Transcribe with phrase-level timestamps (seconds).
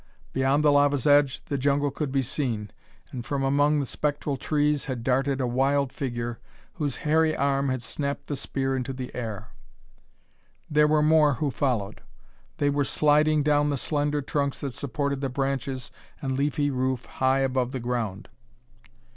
[0.33, 2.71] Beyond the lava's edge the jungle could be seen,
[3.11, 6.39] and from among the spectral trees had darted a wild figure
[6.73, 9.49] whose hairy arm had snapped the spear into the air.
[10.71, 12.01] There were more who followed.
[12.57, 17.41] They were sliding down the slender trunks that supported the branches and leafy roof high
[17.41, 18.27] above the ground.